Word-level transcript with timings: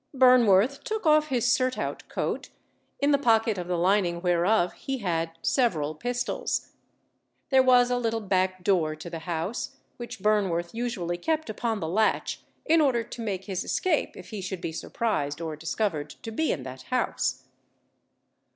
Burnworth 0.15 0.83
took 0.83 1.05
off 1.05 1.27
his 1.27 1.51
surtout 1.51 2.09
coat, 2.09 2.49
in 2.99 3.11
the 3.11 3.19
pocket 3.19 3.59
of 3.59 3.67
the 3.67 3.77
lining 3.77 4.19
whereof 4.23 4.73
he 4.73 4.97
had 4.97 5.37
several 5.43 5.93
pistols. 5.93 6.71
There 7.51 7.61
was 7.61 7.91
a 7.91 7.99
little 7.99 8.19
back 8.19 8.63
door 8.63 8.95
to 8.95 9.09
the 9.11 9.19
house, 9.29 9.77
which 9.97 10.19
Burnworth 10.23 10.73
usually 10.73 11.17
kept 11.19 11.51
upon 11.51 11.81
the 11.81 11.87
latch, 11.87 12.41
in 12.65 12.81
order 12.81 13.03
to 13.03 13.21
make 13.21 13.45
his 13.45 13.63
escape 13.63 14.17
if 14.17 14.29
he 14.29 14.41
should 14.41 14.59
be 14.59 14.71
surprised 14.71 15.39
or 15.39 15.55
discovered 15.55 16.09
to 16.23 16.31
be 16.31 16.51
in 16.51 16.63
that 16.63 16.81
house. 16.89 17.43